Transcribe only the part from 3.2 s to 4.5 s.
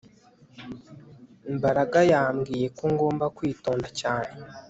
kwitonda cyane